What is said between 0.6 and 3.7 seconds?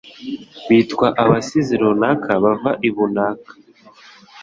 bitwa ABASIZI runaka bava ibunaka